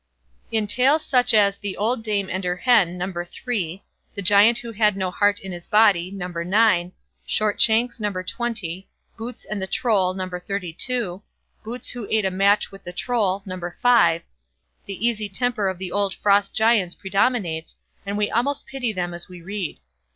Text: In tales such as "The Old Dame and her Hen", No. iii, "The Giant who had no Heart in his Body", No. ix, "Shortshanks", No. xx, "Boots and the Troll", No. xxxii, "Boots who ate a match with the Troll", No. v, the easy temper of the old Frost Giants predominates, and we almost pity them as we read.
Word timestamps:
In 0.51 0.65
tales 0.65 1.05
such 1.05 1.31
as 1.31 1.59
"The 1.59 1.77
Old 1.77 2.01
Dame 2.01 2.27
and 2.27 2.43
her 2.43 2.55
Hen", 2.55 2.97
No. 2.97 3.05
iii, 3.47 3.83
"The 4.15 4.23
Giant 4.23 4.57
who 4.57 4.71
had 4.71 4.97
no 4.97 5.11
Heart 5.11 5.39
in 5.41 5.51
his 5.51 5.67
Body", 5.67 6.09
No. 6.09 6.25
ix, 6.25 6.91
"Shortshanks", 7.27 7.99
No. 7.99 8.11
xx, 8.11 8.85
"Boots 9.15 9.45
and 9.45 9.61
the 9.61 9.67
Troll", 9.67 10.15
No. 10.15 10.27
xxxii, 10.27 11.21
"Boots 11.63 11.89
who 11.91 12.07
ate 12.09 12.25
a 12.25 12.31
match 12.31 12.71
with 12.71 12.83
the 12.83 12.91
Troll", 12.93 13.43
No. 13.45 13.55
v, 13.57 14.23
the 14.87 15.05
easy 15.07 15.29
temper 15.29 15.69
of 15.69 15.77
the 15.77 15.91
old 15.91 16.15
Frost 16.15 16.55
Giants 16.55 16.95
predominates, 16.95 17.77
and 18.03 18.17
we 18.17 18.31
almost 18.31 18.65
pity 18.65 18.91
them 18.91 19.13
as 19.13 19.29
we 19.29 19.43
read. 19.43 19.79